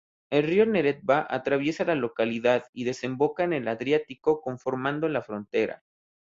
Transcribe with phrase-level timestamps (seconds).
[0.31, 5.83] El río Neretva atraviesa la localidad y desemboca en el Adriático conformando la frontera.